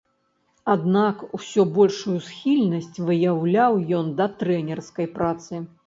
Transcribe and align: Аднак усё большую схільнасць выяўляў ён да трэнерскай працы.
Аднак 0.73 1.17
усё 1.39 1.65
большую 1.77 2.17
схільнасць 2.29 2.99
выяўляў 3.11 3.73
ён 4.03 4.13
да 4.23 4.33
трэнерскай 4.45 5.07
працы. 5.21 5.53